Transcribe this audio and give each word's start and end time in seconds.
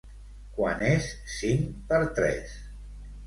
Quant 0.53 0.79
és 0.91 1.09
cinc 1.33 1.77
per 1.91 1.99
tres. 2.21 2.57